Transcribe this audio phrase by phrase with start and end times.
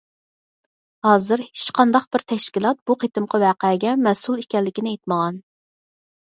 [1.07, 5.41] ھازىر ھېچقانداق بىر تەشكىلات بۇ قېتىمقى ۋەقەگە مەسئۇل ئىكەنلىكىنى ئېيتمىغان.